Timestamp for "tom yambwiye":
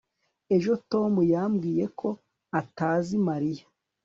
0.91-1.85